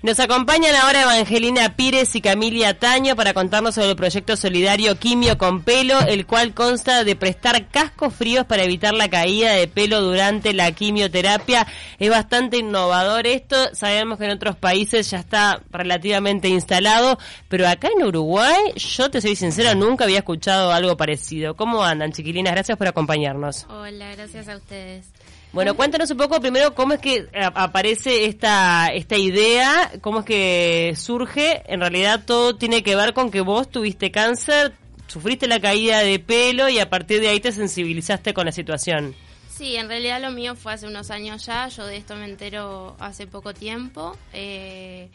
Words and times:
Nos 0.00 0.20
acompañan 0.20 0.76
ahora 0.76 1.02
Evangelina 1.02 1.74
Pires 1.74 2.14
y 2.14 2.20
Camilia 2.20 2.78
Taño 2.78 3.16
para 3.16 3.34
contarnos 3.34 3.74
sobre 3.74 3.90
el 3.90 3.96
proyecto 3.96 4.36
solidario 4.36 4.96
Quimio 4.96 5.36
con 5.38 5.64
Pelo, 5.64 5.98
el 5.98 6.24
cual 6.24 6.54
consta 6.54 7.02
de 7.02 7.16
prestar 7.16 7.66
cascos 7.66 8.14
fríos 8.14 8.46
para 8.46 8.62
evitar 8.62 8.94
la 8.94 9.10
caída 9.10 9.54
de 9.54 9.66
pelo 9.66 10.00
durante 10.00 10.52
la 10.52 10.70
quimioterapia. 10.70 11.66
Es 11.98 12.10
bastante 12.10 12.58
innovador 12.58 13.26
esto, 13.26 13.56
sabemos 13.74 14.18
que 14.18 14.26
en 14.26 14.30
otros 14.30 14.54
países 14.54 15.10
ya 15.10 15.18
está 15.18 15.62
relativamente 15.72 16.46
instalado, 16.46 17.18
pero 17.48 17.66
acá 17.66 17.88
en 17.88 18.06
Uruguay, 18.06 18.74
yo 18.76 19.10
te 19.10 19.20
soy 19.20 19.34
sincera, 19.34 19.74
nunca 19.74 20.04
había 20.04 20.18
escuchado 20.18 20.70
algo 20.70 20.96
parecido. 20.96 21.56
¿Cómo 21.56 21.82
andan, 21.82 22.12
chiquilinas? 22.12 22.52
Gracias 22.52 22.78
por 22.78 22.86
acompañarnos. 22.86 23.66
Hola, 23.68 24.14
gracias 24.14 24.48
a 24.48 24.58
ustedes. 24.58 25.06
Bueno, 25.52 25.74
cuéntanos 25.74 26.10
un 26.10 26.18
poco 26.18 26.40
primero 26.40 26.74
cómo 26.74 26.92
es 26.92 27.00
que 27.00 27.26
aparece 27.54 28.26
esta, 28.26 28.88
esta 28.88 29.16
idea, 29.16 29.92
cómo 30.02 30.20
es 30.20 30.24
que 30.26 30.92
surge. 30.94 31.62
En 31.66 31.80
realidad 31.80 32.24
todo 32.26 32.56
tiene 32.56 32.82
que 32.82 32.94
ver 32.94 33.14
con 33.14 33.30
que 33.30 33.40
vos 33.40 33.70
tuviste 33.70 34.10
cáncer, 34.10 34.74
sufriste 35.06 35.46
la 35.46 35.58
caída 35.58 36.00
de 36.00 36.18
pelo 36.18 36.68
y 36.68 36.78
a 36.78 36.90
partir 36.90 37.20
de 37.20 37.28
ahí 37.28 37.40
te 37.40 37.50
sensibilizaste 37.52 38.34
con 38.34 38.44
la 38.44 38.52
situación. 38.52 39.14
Sí, 39.48 39.76
en 39.76 39.88
realidad 39.88 40.20
lo 40.20 40.30
mío 40.30 40.54
fue 40.54 40.74
hace 40.74 40.86
unos 40.86 41.10
años 41.10 41.46
ya, 41.46 41.66
yo 41.68 41.86
de 41.86 41.96
esto 41.96 42.14
me 42.14 42.26
entero 42.26 42.94
hace 43.00 43.26
poco 43.26 43.54
tiempo. 43.54 44.16
Eh, 44.34 45.08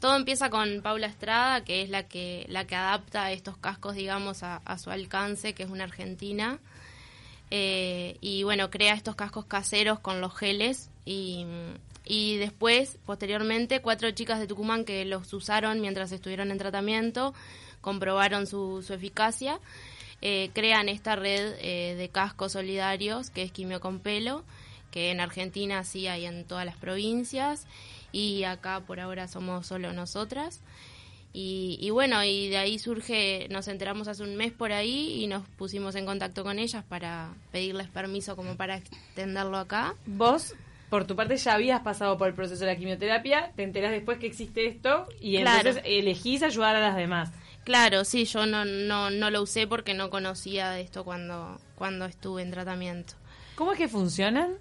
todo 0.00 0.16
empieza 0.16 0.50
con 0.50 0.82
Paula 0.82 1.06
Estrada, 1.06 1.62
que 1.62 1.82
es 1.82 1.90
la 1.90 2.02
que, 2.02 2.44
la 2.48 2.66
que 2.66 2.74
adapta 2.74 3.30
estos 3.30 3.56
cascos, 3.56 3.94
digamos, 3.94 4.42
a 4.42 4.78
su 4.78 4.90
alcance, 4.90 5.54
que 5.54 5.62
es 5.62 5.70
una 5.70 5.84
argentina. 5.84 6.58
Eh, 7.50 8.16
y 8.20 8.42
bueno, 8.42 8.70
crea 8.70 8.94
estos 8.94 9.14
cascos 9.14 9.44
caseros 9.44 10.00
con 10.00 10.20
los 10.20 10.34
geles 10.34 10.90
y, 11.04 11.46
y 12.04 12.36
después, 12.36 12.98
posteriormente, 13.06 13.80
cuatro 13.80 14.10
chicas 14.10 14.40
de 14.40 14.46
Tucumán 14.46 14.84
que 14.84 15.04
los 15.04 15.32
usaron 15.32 15.80
mientras 15.80 16.12
estuvieron 16.12 16.50
en 16.50 16.58
tratamiento, 16.58 17.34
comprobaron 17.80 18.46
su, 18.46 18.82
su 18.82 18.94
eficacia, 18.94 19.60
eh, 20.22 20.50
crean 20.54 20.88
esta 20.88 21.16
red 21.16 21.54
eh, 21.60 21.94
de 21.96 22.08
cascos 22.08 22.52
solidarios 22.52 23.30
que 23.30 23.42
es 23.42 23.52
Quimio 23.52 23.80
con 23.80 24.00
Pelo, 24.00 24.42
que 24.90 25.10
en 25.10 25.20
Argentina 25.20 25.84
sí 25.84 26.06
hay 26.06 26.24
en 26.24 26.44
todas 26.44 26.64
las 26.64 26.76
provincias 26.76 27.66
y 28.10 28.44
acá 28.44 28.80
por 28.80 29.00
ahora 29.00 29.28
somos 29.28 29.66
solo 29.66 29.92
nosotras. 29.92 30.60
Y, 31.36 31.90
bueno, 31.90 32.22
y 32.22 32.48
de 32.48 32.58
ahí 32.58 32.78
surge, 32.78 33.48
nos 33.50 33.66
enteramos 33.66 34.06
hace 34.06 34.22
un 34.22 34.36
mes 34.36 34.52
por 34.52 34.70
ahí 34.70 35.20
y 35.20 35.26
nos 35.26 35.42
pusimos 35.48 35.96
en 35.96 36.06
contacto 36.06 36.44
con 36.44 36.60
ellas 36.60 36.84
para 36.88 37.34
pedirles 37.50 37.88
permiso 37.88 38.36
como 38.36 38.56
para 38.56 38.76
extenderlo 38.76 39.58
acá. 39.58 39.96
Vos, 40.06 40.54
por 40.90 41.08
tu 41.08 41.16
parte, 41.16 41.36
ya 41.36 41.54
habías 41.54 41.80
pasado 41.80 42.16
por 42.16 42.28
el 42.28 42.34
proceso 42.34 42.64
de 42.64 42.70
la 42.70 42.76
quimioterapia, 42.76 43.50
te 43.56 43.64
enterás 43.64 43.90
después 43.90 44.18
que 44.18 44.28
existe 44.28 44.68
esto 44.68 45.08
y 45.20 45.38
entonces 45.38 45.82
elegís 45.84 46.44
ayudar 46.44 46.76
a 46.76 46.80
las 46.80 46.94
demás. 46.94 47.32
Claro, 47.64 48.04
sí, 48.04 48.26
yo 48.26 48.46
no, 48.46 48.64
no, 48.64 49.10
no 49.10 49.30
lo 49.30 49.42
usé 49.42 49.66
porque 49.66 49.92
no 49.92 50.10
conocía 50.10 50.70
de 50.70 50.82
esto 50.82 51.02
cuando, 51.02 51.60
cuando 51.74 52.04
estuve 52.04 52.42
en 52.42 52.52
tratamiento. 52.52 53.14
¿Cómo 53.56 53.72
es 53.72 53.78
que 53.78 53.88
funcionan? 53.88 54.54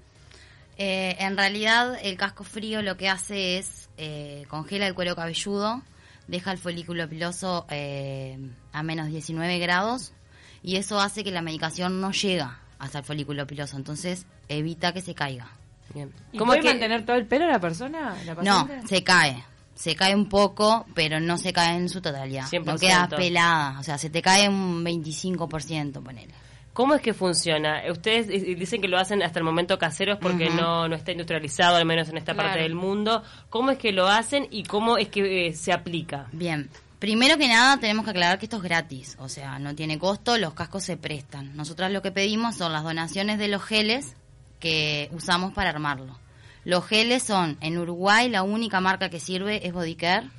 Eh, 0.80 1.18
en 1.20 1.38
realidad, 1.38 2.00
el 2.02 2.18
casco 2.18 2.44
frío 2.44 2.82
lo 2.82 2.98
que 2.98 3.10
hace 3.10 3.60
es 3.60 3.90
eh, 3.98 4.46
congela 4.48 4.88
el 4.88 4.96
cuero 4.96 5.16
cabelludo 5.16 5.84
deja 6.28 6.52
el 6.52 6.58
folículo 6.58 7.08
piloso 7.08 7.66
eh, 7.70 8.38
a 8.72 8.84
menos 8.84 9.08
19 9.08 9.60
grados 9.60 10.14
y 10.62 10.78
eso 10.78 11.00
hace 11.00 11.24
que 11.24 11.32
la 11.32 11.42
medicación 11.42 12.00
no 12.00 12.12
llega 12.12 12.60
hasta 12.80 13.00
el 13.00 13.04
folículo 13.04 13.46
piloso, 13.48 13.78
entonces 13.78 14.26
evita 14.50 14.94
que 14.94 15.02
se 15.02 15.14
caiga. 15.14 15.50
Bien. 15.94 16.12
¿Cómo 16.38 16.54
puede 16.54 16.64
mantener 16.64 17.06
todo 17.06 17.16
el 17.18 17.26
pelo 17.26 17.48
la 17.48 17.60
persona? 17.60 18.16
no, 18.42 18.68
se 18.88 19.04
cae. 19.04 19.44
Se 19.76 19.96
cae 19.96 20.16
un 20.16 20.30
poco, 20.30 20.86
pero 20.94 21.20
no 21.20 21.38
se 21.38 21.52
cae 21.52 21.76
en 21.76 21.90
su 21.90 22.00
totalidad. 22.00 22.46
No 22.66 22.78
queda 22.78 23.08
pelada. 23.08 23.80
O 23.80 23.84
sea, 23.84 23.98
se 23.98 24.10
te 24.10 24.22
cae 24.22 24.48
un 24.48 24.84
25%, 24.86 26.04
ponele. 26.04 26.34
¿Cómo 26.74 26.96
es 26.96 27.02
que 27.02 27.14
funciona? 27.14 27.84
Ustedes 27.92 28.28
dicen 28.28 28.82
que 28.82 28.88
lo 28.88 28.98
hacen 28.98 29.22
hasta 29.22 29.38
el 29.38 29.46
momento 29.46 29.78
caseros 29.78 30.18
porque 30.20 30.50
no, 30.50 30.88
no 30.88 30.96
está 30.96 31.12
industrializado, 31.12 31.76
al 31.76 31.86
menos 31.86 32.10
en 32.10 32.18
esta 32.18 32.34
parte 32.34 32.60
del 32.60 32.74
mundo. 32.74 33.24
¿Cómo 33.50 33.70
es 33.70 33.78
que 33.78 33.92
lo 33.92 34.08
hacen 34.08 34.48
y 34.50 34.64
cómo 34.64 34.98
es 34.98 35.10
que 35.10 35.48
eh, 35.48 35.54
se 35.54 35.72
aplica? 35.72 36.28
Bien. 36.32 36.70
Primero 36.98 37.38
que 37.38 37.48
nada 37.50 37.78
tenemos 37.78 38.06
que 38.06 38.12
aclarar 38.12 38.40
que 38.40 38.46
esto 38.46 38.58
es 38.58 38.64
gratis, 38.64 39.18
o 39.20 39.28
sea, 39.28 39.60
no 39.60 39.76
tiene 39.76 40.00
costo, 40.00 40.38
los 40.38 40.54
cascos 40.54 40.84
se 40.84 40.96
prestan. 40.96 41.54
Nosotras 41.54 41.92
lo 41.92 42.02
que 42.02 42.14
pedimos 42.14 42.56
son 42.56 42.72
las 42.72 42.84
donaciones 42.84 43.38
de 43.38 43.50
los 43.50 43.62
geles 43.62 44.16
que 44.62 45.10
usamos 45.12 45.54
para 45.54 45.70
armarlo. 45.72 46.18
Los 46.64 46.88
geles 46.88 47.22
son, 47.22 47.58
en 47.60 47.78
Uruguay 47.78 48.30
la 48.30 48.44
única 48.44 48.80
marca 48.80 49.10
que 49.10 49.20
sirve 49.20 49.68
es 49.68 49.74
Bodycare, 49.74 50.30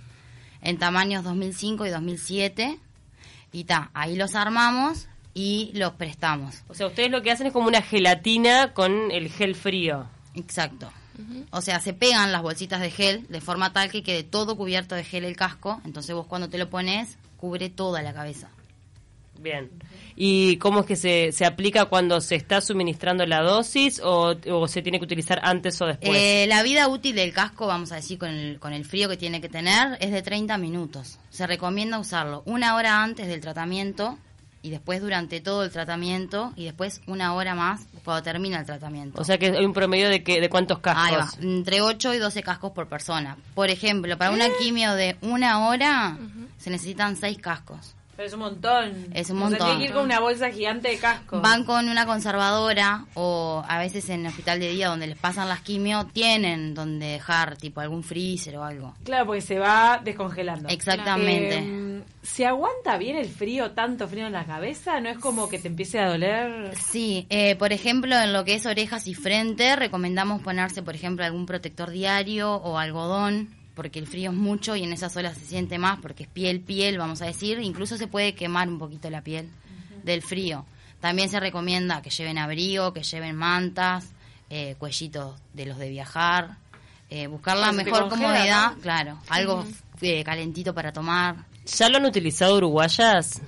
en 0.63 0.79
tamaños 0.79 1.23
2005 1.23 1.85
y 1.85 1.91
2007. 1.91 2.81
Y 3.53 3.65
ta, 3.65 3.91
ahí 3.93 4.17
los 4.17 4.35
armamos, 4.35 5.07
y 5.35 5.73
los 5.75 5.93
prestamos. 5.95 6.63
O 6.69 6.75
sea, 6.75 6.87
ustedes 6.87 7.11
lo 7.11 7.23
que 7.23 7.33
hacen 7.33 7.49
es 7.49 7.53
como 7.53 7.69
una 7.69 7.83
gelatina 7.83 8.73
con 8.73 9.11
el 9.11 9.29
gel 9.29 9.55
frío. 9.55 10.07
Exacto. 10.35 10.91
O 11.51 11.61
sea, 11.61 11.81
se 11.81 11.93
pegan 11.93 12.33
las 12.33 12.43
bolsitas 12.43 12.81
de 12.81 12.91
gel 12.91 13.27
de 13.29 13.41
forma 13.41 13.73
tal 13.73 13.91
que 13.91 14.03
quede 14.03 14.25
todo 14.25 14.57
cubierto 14.57 14.95
de 14.95 15.05
gel 15.05 15.25
el 15.25 15.37
casco. 15.37 15.81
Entonces 15.85 16.15
vos 16.15 16.27
cuando 16.27 16.49
te 16.49 16.59
lo 16.59 16.71
pones, 16.71 17.19
cubre 17.37 17.71
toda 17.71 18.03
la 18.03 18.13
cabeza. 18.13 18.49
Bien. 19.39 19.71
¿Y 20.17 20.57
cómo 20.59 20.81
es 20.81 20.87
que 20.87 20.97
se, 20.97 21.33
se 21.33 21.45
aplica 21.45 21.87
cuando 21.87 22.21
se 22.21 22.37
está 22.37 22.61
suministrando 22.61 23.27
la 23.27 23.43
dosis 23.43 24.01
o, 24.03 24.37
se 24.69 24.81
tiene 24.81 24.99
que 24.99 25.05
utilizar 25.05 25.41
antes 25.43 25.81
o 25.83 25.87
después? 25.87 26.17
Eh, 26.17 26.47
la 26.49 26.63
vida 26.63 26.89
útil 26.89 27.17
del 27.17 27.33
casco, 27.33 27.67
vamos 27.67 27.91
a 27.91 27.97
decir, 27.97 28.19
con 28.19 28.31
el, 28.31 28.59
con 28.61 28.73
el 28.73 28.85
frío 28.85 29.09
que 29.09 29.17
tiene 29.17 29.41
que 29.41 29.49
tener, 29.49 29.99
es 30.01 30.13
de 30.13 30.23
30 30.23 30.57
minutos. 30.59 31.19
Se 31.31 31.47
recomienda 31.47 31.99
usarlo 31.99 32.43
una 32.47 32.77
hora 32.77 33.03
antes 33.03 33.27
del 33.27 33.41
tratamiento 33.41 34.19
y 34.65 34.71
después 34.71 35.03
durante 35.03 35.41
todo 35.41 35.63
el 35.63 35.71
tratamiento 35.71 36.55
y 36.57 36.65
después 36.65 37.03
una 37.07 37.35
hora 37.35 37.55
más 37.55 37.87
cuando 38.03 38.23
termina 38.23 38.59
el 38.59 38.65
tratamiento. 38.65 39.21
O 39.21 39.25
sea 39.25 39.37
que 39.37 39.49
hay 39.49 39.65
un 39.65 39.75
promedio 39.75 40.09
de 40.09 40.25
que 40.25 40.41
de 40.41 40.49
cuántos 40.49 40.79
cascos. 40.79 41.39
entre 41.39 41.83
8 41.83 42.15
y 42.15 42.19
12 42.19 42.43
cascos 42.43 42.73
por 42.73 42.89
persona. 42.89 43.37
Por 43.55 43.69
ejemplo, 43.69 44.17
para 44.17 44.31
una 44.31 44.47
quimio 44.59 44.95
de 44.95 45.19
una 45.21 45.69
hora 45.69 46.17
se 46.57 46.71
necesitan 46.71 47.17
6 47.17 47.39
cascos. 47.39 47.95
Pero 48.17 48.29
es 48.29 48.35
un 48.35 48.41
montón. 48.41 49.07
Es 49.13 49.31
un 49.31 49.39
montón. 49.39 49.71
O 49.71 49.79
que 49.79 49.85
ir 49.85 49.93
con 49.93 50.05
una 50.05 50.21
bolsa 50.21 50.51
gigante 50.51 50.89
de 50.89 50.99
cascos. 50.99 51.43
Van 51.43 51.65
con 51.65 51.89
una 51.89 52.07
conservadora 52.07 53.05
o 53.15 53.65
a 53.69 53.79
veces 53.79 54.09
en 54.09 54.21
el 54.21 54.29
hospital 54.29 54.61
de 54.61 54.71
día 54.71 54.89
donde 54.89 55.09
les 55.09 55.19
pasan 55.19 55.49
las 55.49 55.61
quimio 55.61 56.07
tienen 56.13 56.75
donde 56.75 57.07
dejar 57.07 57.57
tipo 57.57 57.81
algún 57.81 58.03
freezer 58.03 58.57
o 58.57 58.65
algo. 58.65 58.95
Claro, 59.05 59.27
porque 59.27 59.41
se 59.41 59.59
va 59.59 60.01
descongelando. 60.03 60.69
Exactamente. 60.69 61.84
¿Se 62.23 62.47
aguanta 62.47 62.97
bien 62.97 63.17
el 63.17 63.29
frío, 63.29 63.73
tanto 63.73 64.09
frío 64.09 64.27
en 64.27 64.33
la 64.33 64.47
cabeza? 64.47 65.01
¿No 65.01 65.11
es 65.11 65.19
como 65.19 65.49
que 65.49 65.59
te 65.59 65.69
empiece 65.69 65.99
a 65.99 66.09
doler? 66.09 66.75
Sí, 66.77 67.27
eh, 67.29 67.55
por 67.57 67.73
ejemplo, 67.73 68.19
en 68.19 68.33
lo 68.33 68.45
que 68.45 68.55
es 68.55 68.67
orejas 68.67 69.07
y 69.07 69.15
frente, 69.15 69.77
recomendamos 69.77 70.41
ponerse, 70.43 70.83
por 70.83 70.95
ejemplo, 70.95 71.25
algún 71.25 71.47
protector 71.47 71.91
diario 71.91 72.55
o 72.55 72.79
algodón, 72.79 73.55
porque 73.75 73.99
el 73.99 74.07
frío 74.07 74.31
es 74.31 74.37
mucho 74.37 74.75
y 74.75 74.85
en 74.85 74.93
esas 74.93 75.17
olas 75.17 75.37
se 75.37 75.45
siente 75.45 75.79
más, 75.79 75.99
porque 76.01 76.23
es 76.23 76.29
piel, 76.29 76.61
piel, 76.61 76.97
vamos 76.97 77.21
a 77.21 77.27
decir. 77.27 77.59
Incluso 77.59 77.97
se 77.99 78.07
puede 78.07 78.35
quemar 78.35 78.69
un 78.69 78.79
poquito 78.79 79.11
la 79.11 79.21
piel 79.21 79.49
del 80.03 80.23
frío. 80.23 80.65
También 81.01 81.29
se 81.29 81.39
recomienda 81.41 82.01
que 82.01 82.11
lleven 82.11 82.39
abrigo, 82.39 82.95
que 82.95 83.03
lleven 83.03 83.37
mantas, 83.37 84.09
eh, 84.49 84.77
cuellitos 84.79 85.35
de 85.53 85.67
los 85.67 85.79
de 85.79 85.91
viajar, 85.91 86.57
eh, 87.11 87.27
buscar 87.27 87.57
la 87.57 87.73
mejor 87.73 88.09
comodidad, 88.09 88.73
claro, 88.81 89.19
algo 89.29 89.65
calentito 90.25 90.75
para 90.75 90.93
tomar. 90.93 91.47
¿Ya 91.67 91.89
lo 91.89 91.99
han 91.99 92.07
utilizado 92.07 92.57
uruguayas? 92.57 93.41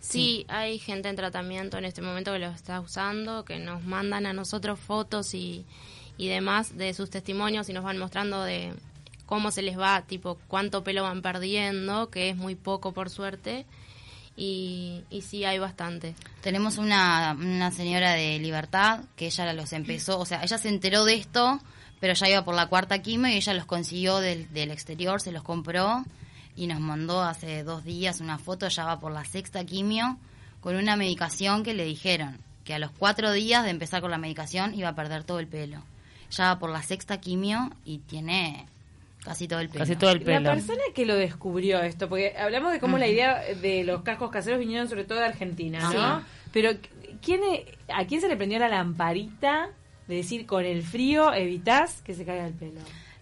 Sí, 0.00 0.44
hay 0.48 0.78
gente 0.78 1.08
en 1.08 1.16
tratamiento 1.16 1.78
en 1.78 1.86
este 1.86 2.02
momento 2.02 2.32
que 2.32 2.38
lo 2.38 2.48
está 2.48 2.80
usando, 2.80 3.44
que 3.44 3.58
nos 3.58 3.82
mandan 3.84 4.26
a 4.26 4.34
nosotros 4.34 4.78
fotos 4.78 5.32
y, 5.32 5.64
y 6.18 6.28
demás 6.28 6.76
de 6.76 6.92
sus 6.92 7.08
testimonios 7.08 7.68
y 7.70 7.72
nos 7.72 7.84
van 7.84 7.98
mostrando 7.98 8.42
de 8.42 8.74
cómo 9.24 9.50
se 9.50 9.62
les 9.62 9.78
va, 9.78 10.02
tipo 10.02 10.38
cuánto 10.46 10.84
pelo 10.84 11.04
van 11.04 11.22
perdiendo, 11.22 12.10
que 12.10 12.28
es 12.28 12.36
muy 12.36 12.54
poco 12.54 12.92
por 12.92 13.08
suerte. 13.08 13.64
Y, 14.36 15.04
y 15.10 15.22
sí 15.22 15.44
hay 15.44 15.58
bastante. 15.58 16.14
Tenemos 16.42 16.76
una, 16.76 17.36
una 17.38 17.70
señora 17.70 18.12
de 18.12 18.38
Libertad 18.40 19.04
que 19.16 19.26
ella 19.26 19.52
los 19.52 19.72
empezó, 19.72 20.18
o 20.18 20.26
sea, 20.26 20.42
ella 20.42 20.58
se 20.58 20.68
enteró 20.68 21.04
de 21.04 21.14
esto, 21.14 21.60
pero 22.00 22.14
ya 22.14 22.28
iba 22.28 22.44
por 22.44 22.54
la 22.54 22.66
cuarta 22.66 23.00
quimio 23.00 23.30
y 23.30 23.36
ella 23.36 23.54
los 23.54 23.66
consiguió 23.66 24.18
del, 24.18 24.52
del 24.52 24.70
exterior, 24.70 25.20
se 25.20 25.32
los 25.32 25.42
compró 25.42 26.04
y 26.56 26.66
nos 26.66 26.80
mandó 26.80 27.22
hace 27.22 27.64
dos 27.64 27.84
días 27.84 28.20
una 28.20 28.38
foto, 28.38 28.68
ya 28.68 28.84
va 28.84 29.00
por 29.00 29.12
la 29.12 29.24
sexta 29.24 29.64
quimio, 29.64 30.18
con 30.60 30.76
una 30.76 30.96
medicación 30.96 31.62
que 31.62 31.74
le 31.74 31.84
dijeron 31.84 32.38
que 32.64 32.74
a 32.74 32.78
los 32.78 32.90
cuatro 32.90 33.32
días 33.32 33.64
de 33.64 33.70
empezar 33.70 34.00
con 34.00 34.10
la 34.10 34.18
medicación 34.18 34.74
iba 34.74 34.88
a 34.88 34.94
perder 34.94 35.24
todo 35.24 35.38
el 35.38 35.46
pelo. 35.46 35.82
Ya 36.30 36.46
va 36.46 36.58
por 36.58 36.70
la 36.70 36.82
sexta 36.82 37.20
quimio 37.20 37.70
y 37.84 37.98
tiene 37.98 38.66
casi 39.22 39.46
todo 39.46 39.60
el 39.60 39.68
pelo. 39.68 39.80
Casi 39.84 39.96
todo 39.96 40.10
el 40.10 40.22
pelo. 40.22 40.40
La 40.40 40.54
persona 40.54 40.82
que 40.94 41.04
lo 41.04 41.16
descubrió 41.16 41.80
esto, 41.82 42.08
porque 42.08 42.34
hablamos 42.36 42.72
de 42.72 42.80
cómo 42.80 42.98
la 42.98 43.06
idea 43.06 43.42
de 43.60 43.84
los 43.84 44.02
cascos 44.02 44.30
caseros 44.30 44.58
vinieron 44.58 44.88
sobre 44.88 45.04
todo 45.04 45.18
de 45.18 45.26
Argentina, 45.26 45.92
¿no? 45.92 46.22
Pero 46.52 46.70
¿quién, 47.20 47.40
¿a 47.88 48.04
quién 48.06 48.20
se 48.20 48.28
le 48.28 48.36
prendió 48.36 48.58
la 48.58 48.68
lamparita 48.68 49.70
de 50.08 50.16
decir 50.16 50.46
con 50.46 50.64
el 50.64 50.82
frío 50.82 51.32
evitas 51.32 52.02
que 52.02 52.14
se 52.14 52.24
caiga 52.24 52.46
el 52.46 52.54
pelo? 52.54 52.80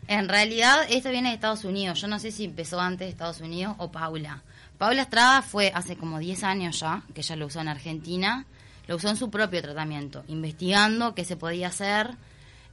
En 0.09 0.29
realidad, 0.29 0.85
esto 0.91 1.11
viene 1.11 1.29
de 1.29 1.37
Estados 1.37 1.65
Unidos. 1.65 2.01
Yo 2.01 2.09
no 2.09 2.19
sé 2.19 2.33
si 2.33 2.45
empezó 2.45 2.81
antes 2.81 3.07
de 3.07 3.11
Estados 3.11 3.41
Unidos 3.41 3.77
o 3.79 3.93
Paula. 3.93 4.43
Paula 4.79 5.03
Estrada 5.03 5.43
fue 5.43 5.71
hace 5.75 5.97
como 5.97 6.19
10 6.19 6.43
años 6.45 6.81
ya, 6.81 7.03
que 7.15 7.21
ella 7.21 7.37
lo 7.37 7.47
usó 7.47 7.61
en 7.61 7.69
Argentina. 7.69 8.47
Lo 8.89 8.97
usó 8.97 9.09
en 9.09 9.17
su 9.17 9.31
propio 9.31 9.63
tratamiento, 9.63 10.25
investigando 10.27 11.15
qué 11.15 11.25
se 11.25 11.37
podía 11.37 11.69
hacer, 11.69 12.11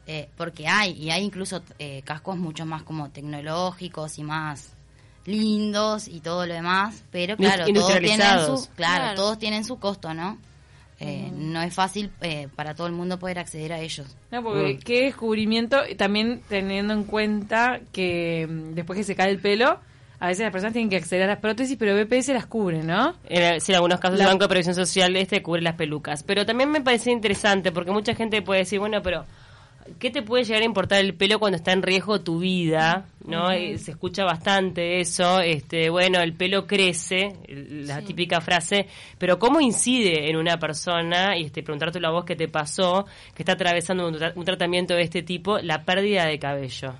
eh, 0.07 0.27
porque 0.38 0.67
hay, 0.67 0.94
y 0.94 1.11
hay 1.11 1.23
incluso 1.23 1.61
eh, 1.77 2.01
cascos 2.03 2.35
mucho 2.35 2.65
más 2.65 2.81
como 2.81 3.09
tecnológicos 3.11 4.17
y 4.17 4.23
más 4.23 4.73
lindos 5.25 6.07
y 6.07 6.19
todo 6.21 6.47
lo 6.47 6.53
demás, 6.56 7.03
pero 7.11 7.38
claro, 7.38 7.65
todos 7.71 8.00
tienen 8.00 8.45
su, 8.45 8.67
claro, 8.75 9.15
todos 9.15 9.38
tienen 9.38 9.63
su 9.63 9.77
costo, 9.77 10.15
¿no? 10.15 10.39
Eh, 11.01 11.31
no 11.33 11.61
es 11.61 11.73
fácil 11.73 12.11
eh, 12.21 12.49
para 12.55 12.75
todo 12.75 12.87
el 12.87 12.93
mundo 12.93 13.19
poder 13.19 13.39
acceder 13.39 13.71
a 13.71 13.79
ellos. 13.79 14.07
No, 14.31 14.43
porque 14.43 14.73
mm. 14.73 14.79
qué 14.79 15.03
descubrimiento, 15.05 15.77
también 15.97 16.41
teniendo 16.49 16.93
en 16.93 17.05
cuenta 17.05 17.79
que 17.93 18.47
mm, 18.49 18.73
después 18.75 18.97
que 18.97 19.03
se 19.03 19.15
cae 19.15 19.31
el 19.31 19.39
pelo, 19.39 19.79
a 20.19 20.27
veces 20.27 20.43
las 20.43 20.51
personas 20.51 20.73
tienen 20.73 20.89
que 20.89 20.97
acceder 20.97 21.23
a 21.23 21.27
las 21.27 21.39
prótesis, 21.39 21.77
pero 21.77 21.95
BPS 21.95 22.29
las 22.29 22.45
cubre, 22.45 22.83
¿no? 22.83 23.15
En, 23.29 23.61
sí, 23.61 23.71
en 23.71 23.75
algunos 23.77 24.01
casos 24.01 24.19
el 24.19 24.25
Banco 24.25 24.43
de 24.43 24.49
Previsión 24.49 24.75
Social 24.75 25.15
este 25.15 25.41
cubre 25.41 25.61
las 25.61 25.75
pelucas. 25.75 26.23
Pero 26.23 26.45
también 26.45 26.69
me 26.69 26.81
parece 26.81 27.11
interesante, 27.11 27.71
porque 27.71 27.91
mucha 27.91 28.13
gente 28.13 28.41
puede 28.41 28.59
decir, 28.61 28.79
bueno, 28.79 29.01
pero 29.01 29.25
¿qué 29.97 30.12
te 30.12 30.21
puede 30.21 30.44
llegar 30.44 30.62
a 30.62 30.65
importar 30.65 31.00
el 31.00 31.15
pelo 31.15 31.39
cuando 31.39 31.57
está 31.57 31.71
en 31.71 31.81
riesgo 31.81 32.21
tu 32.21 32.39
vida? 32.39 33.07
¿No? 33.25 33.50
Se 33.50 33.91
escucha 33.91 34.24
bastante 34.24 35.00
eso, 35.00 35.39
este, 35.39 35.89
bueno, 35.89 36.19
el 36.19 36.33
pelo 36.33 36.65
crece, 36.65 37.33
la 37.47 38.01
típica 38.01 38.41
frase, 38.41 38.88
pero 39.18 39.38
¿cómo 39.38 39.62
incide 39.62 40.30
en 40.30 40.36
una 40.36 40.57
persona, 40.57 41.38
y 41.38 41.45
este, 41.45 41.62
preguntarte 41.62 42.00
la 42.00 42.09
voz 42.09 42.25
que 42.25 42.36
te 42.36 42.47
pasó, 42.47 43.06
que 43.36 43.44
está 43.44 43.53
atravesando 43.53 44.07
un, 44.07 44.45
tratamiento 44.45 44.95
de 44.95 45.03
este 45.03 45.21
tipo, 45.21 45.59
la 45.59 45.83
pérdida 45.83 46.25
de 46.25 46.39
cabello? 46.39 46.95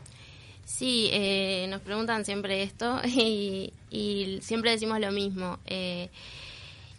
Sí, 0.66 1.10
eh, 1.12 1.66
nos 1.68 1.82
preguntan 1.82 2.26
siempre 2.26 2.62
esto 2.62 3.02
y, 3.06 3.72
siempre 4.42 4.72
decimos 4.72 5.00
lo 5.00 5.12
mismo. 5.12 5.58
Eh, 5.66 6.10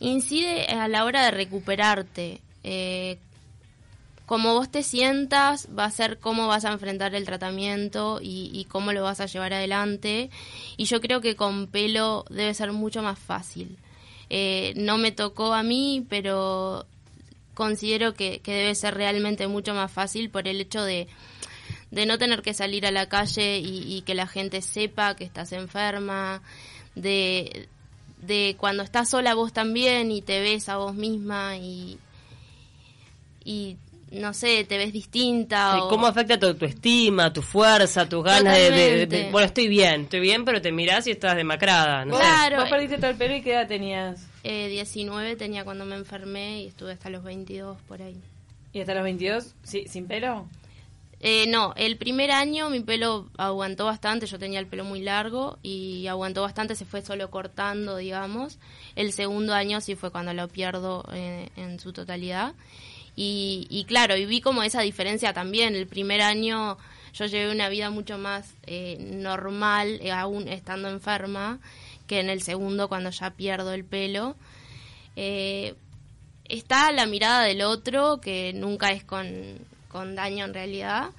incide 0.00 0.66
a 0.66 0.88
la 0.88 1.04
hora 1.04 1.24
de 1.24 1.30
recuperarte. 1.30 2.40
Eh, 2.64 3.18
como 4.30 4.54
vos 4.54 4.70
te 4.70 4.84
sientas 4.84 5.66
va 5.76 5.86
a 5.86 5.90
ser 5.90 6.20
cómo 6.20 6.46
vas 6.46 6.64
a 6.64 6.70
enfrentar 6.70 7.16
el 7.16 7.24
tratamiento 7.24 8.20
y, 8.22 8.64
cómo 8.70 8.92
lo 8.92 9.02
vas 9.02 9.18
a 9.18 9.26
llevar 9.26 9.52
adelante. 9.52 10.30
Y 10.76 10.84
yo 10.84 11.00
creo 11.00 11.20
que 11.20 11.34
con 11.34 11.66
pelo 11.66 12.24
debe 12.30 12.54
ser 12.54 12.70
mucho 12.70 13.02
más 13.02 13.18
fácil. 13.18 13.76
Eh, 14.28 14.72
no 14.76 14.98
me 14.98 15.10
tocó 15.10 15.52
a 15.52 15.64
mí, 15.64 16.06
pero 16.08 16.86
considero 17.54 18.14
que, 18.14 18.40
debe 18.44 18.76
ser 18.76 18.94
realmente 18.94 19.48
mucho 19.48 19.74
más 19.74 19.90
fácil 19.90 20.30
por 20.30 20.46
el 20.46 20.60
hecho 20.60 20.84
de, 20.84 21.08
de 21.90 22.06
no 22.06 22.16
tener 22.16 22.42
que 22.42 22.54
salir 22.54 22.86
a 22.86 22.92
la 22.92 23.08
calle 23.08 23.58
y, 23.58 24.00
que 24.02 24.14
la 24.14 24.28
gente 24.28 24.62
sepa 24.62 25.16
que 25.16 25.24
estás 25.24 25.50
enferma, 25.50 26.40
de, 26.94 27.68
de 28.22 28.54
cuando 28.60 28.84
estás 28.84 29.10
sola 29.10 29.34
vos 29.34 29.52
también 29.52 30.12
y 30.12 30.22
te 30.22 30.38
ves 30.38 30.68
a 30.68 30.76
vos 30.76 30.94
misma 30.94 31.56
y, 31.56 31.98
y 33.44 33.76
no 34.10 34.34
sé, 34.34 34.64
te 34.64 34.76
ves 34.76 34.92
distinta. 34.92 35.78
¿Cómo 35.88 36.06
afecta 36.06 36.38
tu, 36.38 36.54
tu, 36.54 36.64
estima, 36.64 37.32
tu 37.32 37.42
fuerza, 37.42 38.08
tus 38.08 38.24
ganas 38.24 38.56
de, 38.56 39.28
Bueno, 39.30 39.46
estoy 39.46 39.68
bien, 39.68 40.02
estoy 40.02 40.20
bien, 40.20 40.44
pero 40.44 40.60
te 40.60 40.72
mirás 40.72 41.06
y 41.06 41.12
estás 41.12 41.36
demacrada. 41.36 42.04
No 42.04 42.16
claro. 42.16 42.60
Vos 42.60 42.70
perdiste 42.70 42.96
todo 42.96 43.10
el 43.10 43.16
pelo 43.16 43.36
y 43.36 43.42
qué 43.42 43.52
edad 43.52 43.68
tenías? 43.68 44.26
Eh, 44.42 44.68
19 44.68 45.36
tenía 45.36 45.64
cuando 45.64 45.84
me 45.84 45.96
enfermé 45.96 46.62
y 46.62 46.66
estuve 46.66 46.92
hasta 46.92 47.10
los 47.10 47.22
22 47.22 47.78
por 47.86 48.02
ahí. 48.02 48.20
¿Y 48.72 48.80
hasta 48.80 48.94
los 48.94 49.04
22 49.04 49.54
sí, 49.62 49.84
sin 49.88 50.06
pelo? 50.06 50.48
Eh, 51.22 51.46
no, 51.48 51.74
el 51.76 51.98
primer 51.98 52.30
año 52.30 52.70
mi 52.70 52.80
pelo 52.80 53.28
aguantó 53.36 53.84
bastante, 53.84 54.26
yo 54.26 54.38
tenía 54.38 54.58
el 54.58 54.66
pelo 54.66 54.84
muy 54.84 55.00
largo 55.00 55.58
y 55.62 56.06
aguantó 56.06 56.40
bastante, 56.40 56.74
se 56.74 56.86
fue 56.86 57.02
solo 57.02 57.30
cortando, 57.30 57.98
digamos. 57.98 58.58
El 58.96 59.12
segundo 59.12 59.52
año 59.52 59.82
sí 59.82 59.96
fue 59.96 60.10
cuando 60.10 60.32
lo 60.32 60.48
pierdo 60.48 61.04
eh, 61.12 61.50
en 61.56 61.78
su 61.78 61.92
totalidad. 61.92 62.54
Y, 63.16 63.84
claro, 63.86 64.16
y 64.16 64.24
vi 64.24 64.40
como 64.40 64.62
esa 64.62 64.80
diferencia 64.80 65.32
también. 65.32 65.74
El 65.74 65.86
primer 65.86 66.22
año 66.22 66.78
yo 67.12 67.26
llevé 67.26 67.50
una 67.52 67.68
vida 67.68 67.90
mucho 67.90 68.16
más 68.16 68.54
eh, 68.66 68.96
normal, 68.98 69.98
eh, 70.00 70.10
aún 70.10 70.48
estando 70.48 70.88
enferma, 70.88 71.58
que 72.06 72.20
en 72.20 72.30
el 72.30 72.40
segundo 72.42 72.88
cuando 72.88 73.10
ya 73.10 73.30
pierdo 73.30 73.74
el 73.74 73.84
pelo. 73.84 74.36
Eh, 75.16 75.74
está 76.46 76.90
la 76.92 77.06
mirada 77.06 77.42
del 77.42 77.62
otro, 77.62 78.20
que 78.20 78.52
nunca 78.54 78.90
es 78.90 79.04
con, 79.04 79.58
con 79.88 80.14
daño 80.14 80.46
en 80.46 80.54
realidad 80.54 81.10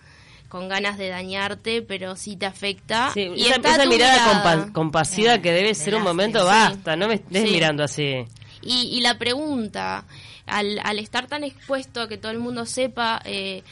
con 0.52 0.68
ganas 0.68 0.98
de 0.98 1.08
dañarte, 1.08 1.82
pero 1.82 2.18
sí 2.18 2.36
te 2.36 2.46
afecta. 2.46 3.14
y 3.16 3.42
esa, 3.44 3.56
esa 3.56 3.86
mirada, 3.86 4.70
compasiva 4.74 5.38
que 5.40 5.54
debe 5.54 5.74
ser 5.74 5.96
un 5.96 6.04
momento, 6.04 6.46
basta, 6.46 6.98
no 6.98 7.08
me 7.08 7.14
estés 7.16 7.44
mirando 7.44 7.86
así. 7.86 8.26
Y, 8.62 8.98
y 8.98 9.02
la 9.02 9.18
pregunta, 9.18 10.06
al, 10.46 10.80
al 10.84 11.00
estar 11.00 11.28
tan 11.28 11.44
expuesto 11.44 12.02
a 12.02 12.08
que 12.08 12.18
todo 12.18 12.32
el 12.32 12.40
mundo 12.40 12.66
sepa, 12.66 13.22
eh, 13.26 13.64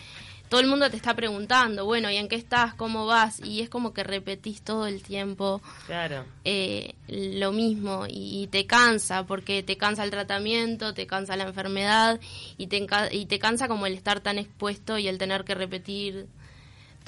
todo 0.49 0.61
el 0.61 0.67
mundo 0.67 0.89
te 0.89 0.97
está 0.97 1.13
preguntando, 1.13 1.85
bueno, 1.85 2.09
¿y 2.09 2.17
en 2.17 2.27
qué 2.27 2.35
estás? 2.35 2.73
¿Cómo 2.73 3.05
vas? 3.05 3.39
Y 3.39 3.61
es 3.61 3.69
como 3.69 3.93
que 3.93 4.03
repetís 4.03 4.63
todo 4.63 4.87
el 4.87 5.03
tiempo 5.03 5.61
claro. 5.85 6.25
Eh, 6.43 6.95
lo 7.07 7.51
mismo 7.51 8.05
y, 8.09 8.47
te 8.47 8.65
cansa, 8.65 9.25
porque 9.25 9.61
te 9.61 9.77
cansa 9.77 10.03
el 10.03 10.09
tratamiento, 10.09 10.95
te 10.95 11.05
cansa 11.05 11.35
la 11.35 11.43
enfermedad 11.43 12.19
y 12.57 12.67
te, 12.67 12.85
y 13.11 13.25
te 13.27 13.39
cansa 13.39 13.67
como 13.67 13.85
el 13.85 13.93
estar 13.93 14.21
tan 14.21 14.39
expuesto 14.39 14.97
y 14.97 15.07
el 15.07 15.19
tener 15.19 15.43
que 15.43 15.53
repetir 15.53 16.27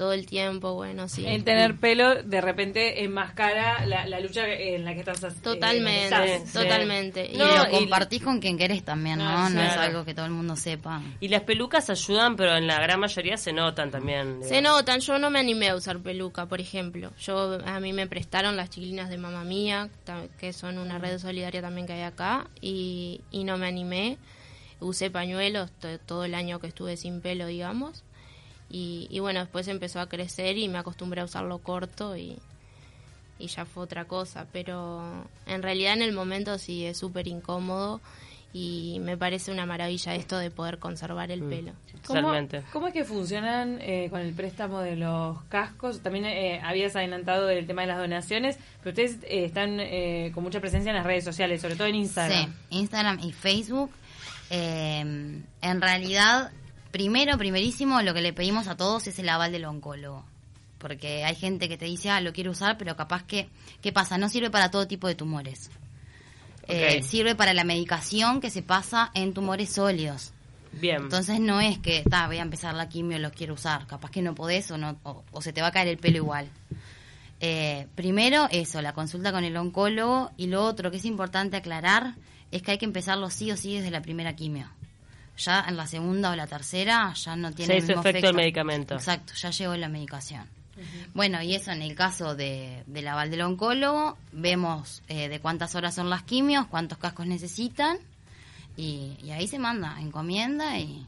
todo 0.01 0.13
el 0.13 0.25
tiempo, 0.25 0.73
bueno, 0.73 1.07
sí. 1.07 1.23
El 1.27 1.43
tener 1.43 1.77
pelo 1.77 2.23
de 2.23 2.41
repente 2.41 3.03
enmascara 3.03 3.85
la, 3.85 4.07
la 4.07 4.19
lucha 4.19 4.47
en 4.47 4.83
la 4.83 4.95
que 4.95 5.01
estás 5.01 5.23
eh, 5.23 5.27
Totalmente, 5.43 6.41
totalmente. 6.51 7.29
Y 7.31 7.37
lo 7.37 7.69
compartís 7.69 8.23
con 8.23 8.39
quien 8.39 8.57
querés 8.57 8.83
también, 8.83 9.19
¿no? 9.19 9.47
no 9.51 9.61
es 9.61 9.77
algo 9.77 10.03
que 10.03 10.15
todo 10.15 10.25
el 10.25 10.31
mundo 10.31 10.55
sepa. 10.55 11.03
Y 11.19 11.27
las 11.27 11.43
pelucas 11.43 11.91
ayudan, 11.91 12.35
pero 12.35 12.57
en 12.57 12.65
la 12.65 12.79
gran 12.79 12.99
mayoría 12.99 13.37
se 13.37 13.53
notan 13.53 13.91
también. 13.91 14.39
Se 14.41 14.59
notan, 14.63 15.01
yo 15.01 15.19
no 15.19 15.29
me 15.29 15.37
animé 15.37 15.69
a 15.69 15.75
usar 15.75 15.99
peluca, 15.99 16.47
por 16.47 16.59
ejemplo. 16.59 17.11
Yo 17.19 17.59
A 17.63 17.79
mí 17.79 17.93
me 17.93 18.07
prestaron 18.07 18.57
las 18.57 18.71
chiquilinas 18.71 19.07
de 19.07 19.19
Mamá 19.19 19.43
Mía, 19.43 19.87
que 20.39 20.51
son 20.51 20.79
una 20.79 20.97
red 20.97 21.19
solidaria 21.19 21.61
también 21.61 21.85
que 21.85 21.93
hay 21.93 22.01
acá, 22.01 22.47
y, 22.59 23.21
y 23.29 23.43
no 23.43 23.59
me 23.59 23.67
animé. 23.67 24.17
Usé 24.79 25.11
pañuelos 25.11 25.69
todo 26.07 26.25
el 26.25 26.33
año 26.33 26.59
que 26.59 26.65
estuve 26.65 26.97
sin 26.97 27.21
pelo, 27.21 27.45
digamos 27.45 28.03
y, 28.73 29.19
bueno, 29.19 29.41
después 29.41 29.67
empezó 29.67 29.99
a 29.99 30.07
crecer 30.07 30.57
y 30.57 30.69
me 30.69 30.77
acostumbré 30.77 31.21
a 31.21 31.25
usarlo 31.25 31.59
corto 31.59 32.15
y, 32.15 32.37
y 33.37 33.47
ya 33.47 33.65
fue 33.65 33.83
otra 33.83 34.05
cosa. 34.05 34.47
Pero 34.53 35.25
en 35.45 35.61
realidad 35.61 35.93
en 35.93 36.01
el 36.01 36.13
momento 36.13 36.57
sí 36.57 36.85
es 36.85 36.97
súper 36.97 37.27
incómodo 37.27 37.99
y 38.53 38.99
me 39.01 39.17
parece 39.17 39.51
una 39.51 39.65
maravilla 39.65 40.15
esto 40.15 40.37
de 40.37 40.51
poder 40.51 40.77
conservar 40.79 41.31
el 41.31 41.41
mm, 41.41 41.49
pelo. 41.49 41.71
¿Cómo, 42.05 42.33
¿Cómo, 42.71 42.87
es 42.87 42.93
que 42.93 43.03
funcionan 43.03 43.79
eh, 43.81 44.07
con 44.09 44.21
el 44.21 44.33
préstamo 44.33 44.79
de 44.79 44.95
los 44.95 45.41
cascos? 45.43 46.01
También 46.01 46.25
eh, 46.25 46.61
habías 46.63 46.95
adelantado 46.95 47.49
el 47.49 47.67
tema 47.67 47.81
de 47.81 47.89
las 47.89 47.97
donaciones, 47.97 48.57
pero 48.81 48.91
ustedes 48.91 49.17
eh, 49.23 49.45
están 49.45 49.79
con 50.33 50.43
mucha 50.43 50.59
presencia 50.59 50.89
en 50.89 50.95
las 50.95 51.05
redes 51.05 51.23
sociales, 51.23 51.61
sobre 51.61 51.75
todo 51.75 51.87
en 51.87 51.95
Instagram. 51.95 52.45
Sí, 52.47 52.77
Instagram 52.77 53.19
y 53.19 53.31
Facebook. 53.33 53.91
en 54.49 55.45
realidad 55.61 56.51
Primero, 56.91 57.37
primerísimo, 57.37 58.01
lo 58.01 58.13
que 58.13 58.21
le 58.21 58.33
pedimos 58.33 58.67
a 58.67 58.75
todos 58.75 59.07
es 59.07 59.17
el 59.17 59.29
aval 59.29 59.53
del 59.53 59.65
oncólogo. 59.65 60.25
Porque 60.77 61.23
hay 61.23 61.35
gente 61.35 61.69
que 61.69 61.77
te 61.77 61.85
dice, 61.85 62.09
ah, 62.09 62.21
lo 62.21 62.33
quiero 62.33 62.51
usar, 62.51 62.77
pero 62.77 62.95
capaz 62.97 63.23
que, 63.23 63.49
¿qué 63.81 63.91
pasa? 63.91 64.17
No 64.17 64.27
sirve 64.29 64.49
para 64.49 64.71
todo 64.71 64.87
tipo 64.87 65.07
de 65.07 65.15
tumores. 65.15 65.69
Eh, 66.67 67.01
sirve 67.03 67.35
para 67.35 67.53
la 67.53 67.63
medicación 67.63 68.41
que 68.41 68.49
se 68.49 68.61
pasa 68.61 69.11
en 69.13 69.33
tumores 69.33 69.69
sólidos. 69.69 70.33
Bien. 70.73 71.03
Entonces 71.03 71.39
no 71.39 71.61
es 71.61 71.77
que, 71.79 72.03
ta, 72.09 72.27
voy 72.27 72.37
a 72.37 72.41
empezar 72.41 72.73
la 72.73 72.89
quimio, 72.89 73.19
lo 73.19 73.31
quiero 73.31 73.53
usar. 73.53 73.87
Capaz 73.87 74.11
que 74.11 74.21
no 74.21 74.35
podés 74.35 74.69
o, 74.71 74.77
no, 74.77 74.97
o, 75.03 75.41
se 75.41 75.53
te 75.53 75.61
va 75.61 75.67
a 75.67 75.71
caer 75.71 75.87
el 75.87 75.97
pelo 75.97 76.17
igual. 76.17 76.49
Eh, 77.39 77.87
primero, 77.95 78.47
eso, 78.51 78.81
la 78.81 78.93
consulta 78.93 79.31
con 79.31 79.43
el 79.43 79.55
oncólogo. 79.55 80.31
Y 80.35 80.47
lo 80.47 80.63
otro 80.63 80.91
que 80.91 80.97
es 80.97 81.05
importante 81.05 81.57
aclarar 81.57 82.15
es 82.51 82.61
que 82.61 82.71
hay 82.71 82.77
que 82.77 82.85
empezarlo 82.85 83.29
sí 83.29 83.51
o 83.51 83.57
sí 83.57 83.75
desde 83.75 83.91
la 83.91 84.01
primera 84.01 84.35
quimio 84.35 84.69
ya 85.37 85.65
en 85.67 85.77
la 85.77 85.87
segunda 85.87 86.31
o 86.31 86.35
la 86.35 86.47
tercera 86.47 87.13
ya 87.13 87.35
no 87.35 87.51
tiene 87.51 87.77
el 87.77 87.83
mismo 87.83 88.01
efecto, 88.01 88.29
el 88.29 88.35
medicamento. 88.35 88.95
Exacto, 88.95 89.33
ya 89.35 89.49
llegó 89.49 89.75
la 89.75 89.89
medicación. 89.89 90.47
Bueno, 91.13 91.41
y 91.41 91.55
eso 91.55 91.71
en 91.71 91.81
el 91.81 91.95
caso 91.95 92.35
de, 92.35 92.83
del 92.87 93.07
aval 93.07 93.29
del 93.29 93.41
oncólogo, 93.41 94.17
vemos 94.31 95.03
eh, 95.07 95.29
de 95.29 95.39
cuántas 95.39 95.75
horas 95.75 95.93
son 95.93 96.09
las 96.09 96.23
quimios, 96.23 96.65
cuántos 96.67 96.97
cascos 96.97 97.27
necesitan, 97.27 97.97
y, 98.77 99.17
ahí 99.31 99.47
se 99.47 99.59
manda, 99.59 99.97
encomienda 99.99 100.79
y... 100.79 101.05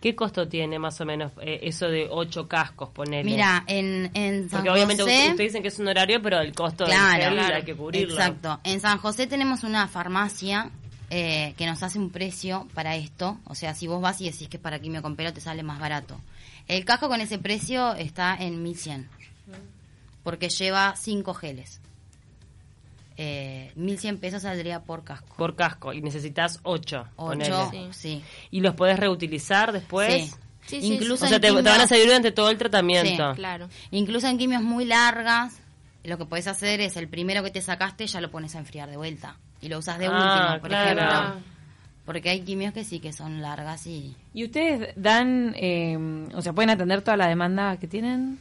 ¿Qué 0.00 0.14
costo 0.14 0.46
tiene 0.46 0.78
más 0.78 1.00
o 1.00 1.06
menos 1.06 1.32
eh, 1.40 1.60
eso 1.62 1.86
de 1.86 2.06
ocho 2.10 2.46
cascos, 2.46 2.90
ponerle? 2.90 3.30
Mira, 3.30 3.64
en, 3.66 4.10
en 4.12 4.50
San 4.50 4.58
Porque 4.58 4.70
obviamente 4.70 5.02
ustedes 5.02 5.38
dicen 5.38 5.62
que 5.62 5.68
es 5.68 5.78
un 5.78 5.88
horario, 5.88 6.20
pero 6.20 6.40
el 6.40 6.52
costo 6.52 6.84
claro, 6.84 7.40
hay 7.54 7.62
que 7.62 7.74
cubrirlo. 7.74 8.12
Exacto. 8.12 8.60
En 8.64 8.80
San 8.80 8.98
José 8.98 9.26
tenemos 9.26 9.64
una 9.64 9.88
farmacia 9.88 10.70
eh, 11.10 11.54
que 11.56 11.66
nos 11.66 11.82
hace 11.82 11.98
un 11.98 12.10
precio 12.10 12.66
para 12.74 12.96
esto. 12.96 13.38
O 13.44 13.54
sea, 13.54 13.74
si 13.74 13.86
vos 13.86 14.00
vas 14.00 14.20
y 14.20 14.30
decís 14.30 14.48
que 14.48 14.56
es 14.56 14.62
para 14.62 14.78
quimio 14.78 15.02
con 15.02 15.16
pelo, 15.16 15.32
te 15.32 15.40
sale 15.40 15.62
más 15.62 15.78
barato. 15.78 16.20
El 16.66 16.84
casco 16.84 17.08
con 17.08 17.20
ese 17.20 17.38
precio 17.38 17.94
está 17.94 18.36
en 18.36 18.62
1100. 18.62 19.08
porque 20.22 20.48
lleva 20.48 20.94
cinco 20.96 21.34
geles. 21.34 21.80
Eh, 23.16 23.72
1.100 23.76 24.18
pesos 24.18 24.42
saldría 24.42 24.80
por 24.82 25.04
casco. 25.04 25.36
Por 25.36 25.54
casco. 25.54 25.92
Y 25.92 26.00
necesitas 26.00 26.60
8. 26.62 27.08
Ocho, 27.16 27.70
Sí. 27.70 27.88
sí. 27.92 28.22
¿Y 28.50 28.60
los 28.60 28.74
podés 28.74 28.98
reutilizar 28.98 29.72
después? 29.72 30.30
Sí. 30.30 30.34
Sí, 30.66 30.80
sí, 30.80 30.94
Incluso 30.94 31.26
O 31.26 31.28
sea, 31.28 31.38
te, 31.38 31.50
van 31.50 31.66
a 31.66 31.86
servir 31.86 32.06
durante 32.06 32.32
todo 32.32 32.48
el 32.48 32.56
tratamiento. 32.56 33.34
Claro. 33.34 33.68
Incluso 33.90 34.26
en 34.28 34.38
quimios 34.38 34.62
muy 34.62 34.86
largas, 34.86 35.58
lo 36.04 36.16
que 36.16 36.24
puedes 36.24 36.46
hacer 36.46 36.80
es 36.80 36.96
el 36.96 37.06
primero 37.06 37.42
que 37.42 37.50
te 37.50 37.60
sacaste 37.60 38.06
ya 38.06 38.22
lo 38.22 38.30
pones 38.30 38.54
a 38.54 38.60
enfriar 38.60 38.88
de 38.88 38.96
vuelta. 38.96 39.36
Y 39.60 39.68
lo 39.68 39.78
usas 39.78 39.98
de 39.98 40.06
Ah, 40.06 40.10
último, 40.10 40.60
por 40.60 40.68
claro. 40.70 41.00
ejemplo. 41.00 41.42
Porque 42.04 42.28
hay 42.28 42.42
quimios 42.42 42.74
que 42.74 42.84
sí 42.84 43.00
que 43.00 43.12
son 43.14 43.40
largas 43.40 43.86
y... 43.86 44.14
¿Y 44.34 44.44
ustedes 44.44 44.92
dan, 44.96 45.54
eh, 45.56 45.96
o 46.34 46.42
sea, 46.42 46.52
pueden 46.52 46.68
atender 46.70 47.00
toda 47.00 47.16
la 47.16 47.28
demanda 47.28 47.78
que 47.78 47.88
tienen? 47.88 48.38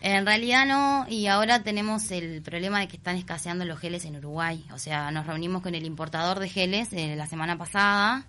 En 0.00 0.24
realidad 0.24 0.64
no, 0.64 1.06
y 1.08 1.26
ahora 1.26 1.62
tenemos 1.62 2.10
el 2.12 2.40
problema 2.40 2.78
de 2.80 2.88
que 2.88 2.96
están 2.96 3.16
escaseando 3.16 3.64
los 3.64 3.78
geles 3.80 4.04
en 4.04 4.16
Uruguay. 4.16 4.64
O 4.72 4.78
sea, 4.78 5.10
nos 5.10 5.26
reunimos 5.26 5.60
con 5.60 5.74
el 5.74 5.84
importador 5.84 6.38
de 6.38 6.48
geles 6.48 6.92
eh, 6.92 7.16
la 7.16 7.26
semana 7.26 7.58
pasada 7.58 8.24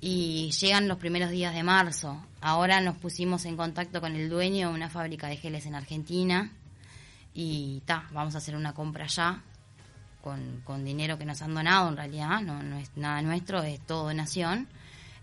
y 0.00 0.52
llegan 0.60 0.86
los 0.86 0.98
primeros 0.98 1.30
días 1.30 1.54
de 1.54 1.62
marzo. 1.64 2.22
Ahora 2.40 2.80
nos 2.82 2.96
pusimos 2.98 3.46
en 3.46 3.56
contacto 3.56 4.00
con 4.00 4.14
el 4.14 4.28
dueño 4.28 4.68
de 4.68 4.74
una 4.74 4.90
fábrica 4.90 5.26
de 5.26 5.36
geles 5.38 5.66
en 5.66 5.74
Argentina 5.74 6.52
y 7.34 7.82
ta, 7.86 8.04
vamos 8.12 8.34
a 8.34 8.38
hacer 8.38 8.54
una 8.54 8.74
compra 8.74 9.04
allá 9.04 9.40
con, 10.22 10.60
con 10.64 10.84
dinero 10.84 11.18
que 11.18 11.24
nos 11.24 11.42
han 11.42 11.54
donado 11.54 11.88
en 11.88 11.96
realidad, 11.96 12.40
no, 12.40 12.62
no 12.62 12.78
es 12.78 12.90
nada 12.96 13.22
nuestro, 13.22 13.62
es 13.62 13.80
todo 13.80 14.04
donación. 14.04 14.68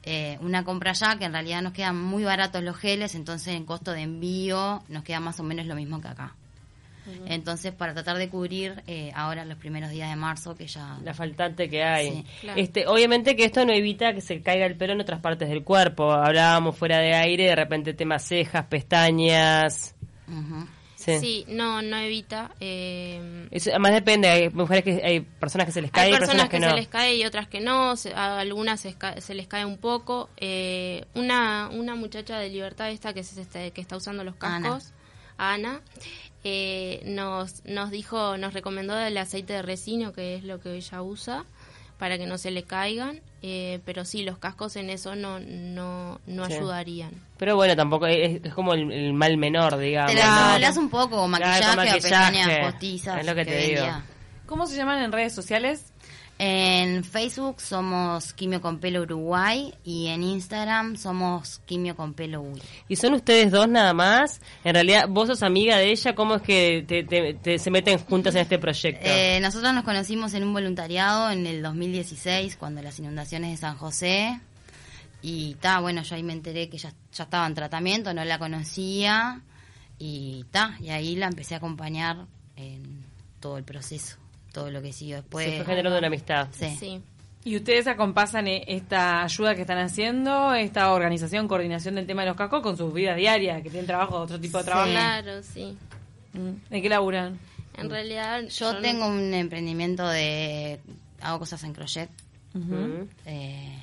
Eh, 0.03 0.37
una 0.41 0.63
compra 0.63 0.91
allá 0.91 1.17
que 1.17 1.25
en 1.25 1.33
realidad 1.33 1.63
nos 1.63 1.73
quedan 1.73 1.99
muy 1.99 2.23
baratos 2.23 2.63
los 2.63 2.77
geles, 2.77 3.15
entonces 3.15 3.55
en 3.55 3.65
costo 3.65 3.91
de 3.91 4.01
envío 4.01 4.83
nos 4.87 5.03
queda 5.03 5.19
más 5.19 5.39
o 5.39 5.43
menos 5.43 5.65
lo 5.65 5.75
mismo 5.75 5.99
que 5.99 6.07
acá. 6.07 6.35
Entonces, 7.27 7.71
para 7.71 7.93
tratar 7.93 8.17
de 8.17 8.29
cubrir 8.29 8.81
eh, 8.87 9.11
ahora 9.13 9.45
los 9.45 9.57
primeros 9.57 9.91
días 9.91 10.09
de 10.09 10.15
marzo, 10.15 10.55
que 10.55 10.65
ya... 10.65 10.97
La 11.03 11.13
faltante 11.13 11.69
que 11.69 11.83
hay. 11.83 12.09
Sí. 12.09 12.25
Claro. 12.41 12.59
Este, 12.59 12.87
obviamente 12.87 13.35
que 13.35 13.45
esto 13.45 13.63
no 13.63 13.73
evita 13.73 14.13
que 14.13 14.21
se 14.21 14.41
caiga 14.41 14.65
el 14.65 14.75
pelo 14.75 14.93
en 14.93 15.01
otras 15.01 15.21
partes 15.21 15.49
del 15.49 15.63
cuerpo. 15.63 16.11
Hablábamos 16.11 16.75
fuera 16.75 16.97
de 16.97 17.13
aire, 17.13 17.45
de 17.45 17.55
repente 17.55 17.93
temas 17.93 18.23
cejas, 18.23 18.65
pestañas. 18.65 19.95
Sí. 21.05 21.19
Sí, 21.19 21.45
no, 21.47 21.81
no 21.83 21.97
evita. 21.97 22.51
eh, 22.59 23.47
Eso, 23.51 23.69
además 23.69 23.93
depende, 23.93 24.27
hay 24.27 24.49
mujeres 24.49 24.83
que 24.83 25.01
hay 25.03 25.19
personas 25.21 25.67
que 25.67 25.71
se 25.73 25.81
les 25.81 25.91
cae 25.91 26.07
Hay 26.07 26.13
y 26.13 26.17
personas 26.17 26.49
que, 26.49 26.59
no. 26.59 26.69
se 26.69 26.75
les 26.75 26.87
cae 26.87 27.15
y 27.15 27.25
otras 27.25 27.47
que 27.47 27.59
no, 27.61 27.95
se- 27.95 28.13
a 28.13 28.39
algunas 28.39 28.81
se, 28.81 28.95
se 29.19 29.33
les 29.35 29.47
cae 29.47 29.65
un 29.65 29.77
poco. 29.77 30.29
Eh, 30.37 31.05
una, 31.13 31.69
una 31.71 31.95
muchacha 31.95 32.39
de 32.39 32.49
Libertad 32.49 32.89
esta 32.89 33.13
que, 33.13 33.23
se, 33.23 33.39
este- 33.41 33.71
que 33.71 33.81
está 33.81 33.95
usando 33.97 34.23
los 34.23 34.35
Ana. 34.39 34.69
cascos, 34.69 34.93
Ana, 35.37 35.81
eh, 36.43 37.01
nos, 37.05 37.63
nos 37.65 37.91
dijo, 37.91 38.37
nos 38.37 38.53
recomendó 38.53 38.97
el 38.99 39.17
aceite 39.17 39.53
de 39.53 39.61
resino, 39.61 40.13
que 40.13 40.35
es 40.35 40.43
lo 40.43 40.59
que 40.59 40.75
ella 40.75 41.01
usa, 41.01 41.45
para 41.97 42.17
que 42.17 42.25
no 42.27 42.37
se 42.37 42.51
le 42.51 42.63
caigan. 42.63 43.21
eh, 43.47 43.79
pero 43.85 44.05
sí, 44.05 44.23
los 44.23 44.39
cascos 44.39 44.75
en 44.75 44.89
eso 44.89 45.15
no, 45.15 45.39
no, 45.39 46.19
no 46.25 46.45
Sí. 46.47 46.53
ayudarían. 46.53 47.11
Pero 47.37 47.55
bueno, 47.55 47.75
tampoco 47.75 48.07
es, 48.07 48.43
es 48.43 48.53
como 48.55 48.73
el, 48.73 48.91
el 48.91 49.13
mal 49.13 49.37
menor, 49.37 49.77
digamos. 49.77 50.13
Te 50.15 50.19
¿no? 50.19 50.25
la 50.25 50.47
simulás 50.47 50.77
un 50.77 50.89
poco, 50.89 51.17
con 51.17 51.31
Claro, 51.33 51.45
maquillaje, 51.45 51.63
con 51.63 51.73
o 51.73 51.75
maquillaje. 51.75 52.01
pestañas 52.01 52.71
postizas. 52.71 53.19
Es 53.19 53.25
lo 53.27 53.35
que 53.35 53.45
te 53.45 53.57
digo. 53.57 53.85
¿Cómo 54.47 54.65
se 54.67 54.75
llaman 54.75 55.03
en 55.03 55.11
redes 55.11 55.33
sociales? 55.35 55.91
En 56.37 57.05
Facebook 57.05 57.61
somos 57.61 58.33
Quimio 58.33 58.59
con 58.61 58.79
Pelo 58.79 59.03
Uruguay 59.03 59.73
y 59.85 60.07
en 60.07 60.21
Instagram 60.21 60.97
somos 60.97 61.59
Quimio 61.65 61.95
con 61.95 62.13
Pelo 62.13 62.41
Uy. 62.41 62.61
¿Y 62.89 62.97
son 62.97 63.13
ustedes 63.13 63.51
dos 63.51 63.69
nada 63.69 63.93
más? 63.93 64.41
En 64.65 64.73
realidad, 64.73 65.07
vos 65.07 65.27
sos 65.29 65.43
amiga 65.43 65.77
de 65.77 65.91
ella, 65.91 66.13
¿cómo 66.13 66.35
es 66.35 66.41
que 66.41 66.83
te, 66.85 67.03
te- 67.03 67.35
te- 67.35 67.57
se 67.57 67.71
meten 67.71 67.99
juntas 67.99 68.35
en 68.35 68.41
este 68.41 68.59
proyecto? 68.59 69.05
Eh, 69.07 69.39
nosotros 69.41 69.73
nos 69.73 69.85
conocimos 69.85 70.33
en 70.33 70.43
un 70.43 70.51
voluntariado 70.51 71.31
en 71.31 71.47
el 71.47 71.63
2016, 71.63 72.57
cuando 72.57 72.81
las 72.81 72.99
inundaciones 72.99 73.51
de 73.51 73.57
San 73.57 73.77
José. 73.77 74.37
Y 75.21 75.55
ta, 75.55 75.79
bueno, 75.79 76.03
yo 76.03 76.15
ahí 76.15 76.23
me 76.23 76.33
enteré 76.33 76.67
que 76.69 76.77
ya, 76.77 76.91
ya 77.13 77.23
estaba 77.23 77.47
en 77.47 77.53
tratamiento, 77.55 78.13
no 78.13 78.25
la 78.25 78.37
conocía. 78.39 79.41
Y 79.97 80.43
ta, 80.51 80.75
y 80.81 80.89
ahí 80.89 81.15
la 81.15 81.27
empecé 81.27 81.53
a 81.53 81.57
acompañar 81.59 82.25
en 82.57 83.05
todo 83.39 83.57
el 83.57 83.63
proceso, 83.63 84.17
todo 84.55 84.71
lo 84.71 84.81
que 84.81 84.93
siguió 84.93 85.17
después. 85.17 85.45
se 85.49 85.57
fue 85.57 85.65
generando 85.65 85.97
una 85.99 86.07
amistad. 86.07 86.47
Sí. 86.51 86.75
Sí. 86.79 87.01
¿Y 87.43 87.57
ustedes 87.57 87.85
acompasan 87.85 88.47
eh, 88.47 88.63
esta 88.67 89.21
ayuda 89.23 89.53
que 89.53 89.61
están 89.61 89.77
haciendo, 89.77 90.53
esta 90.55 90.91
organización, 90.93 91.47
coordinación 91.47 91.93
del 91.95 92.07
tema 92.07 92.23
de 92.23 92.29
los 92.29 92.37
cascos 92.37 92.61
con 92.63 92.75
sus 92.75 92.91
vidas 92.91 93.17
diarias, 93.17 93.61
que 93.61 93.69
tienen 93.69 93.85
trabajo, 93.85 94.17
otro 94.17 94.39
tipo 94.39 94.57
de 94.57 94.63
Sí. 94.63 94.69
trabajo? 94.69 94.89
Claro, 94.89 95.43
sí. 95.43 95.77
Mm. 96.33 96.73
¿En 96.73 96.81
qué 96.81 96.89
laburan? 96.89 97.37
En 97.77 97.89
realidad 97.89 98.41
Yo 98.47 98.77
tengo 98.81 99.05
un 99.07 99.33
emprendimiento 99.33 100.07
de... 100.07 100.79
hago 101.21 101.39
cosas 101.39 101.63
en 101.65 101.73
crochet, 101.73 102.09
Ujú. 102.55 103.07
eh, 103.25 103.74